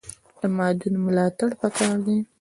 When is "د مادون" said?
0.39-0.93